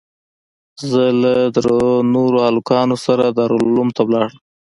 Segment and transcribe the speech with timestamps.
[0.89, 4.39] زه له درېو نورو هلکانو سره دارالعلوم ته ولاړم.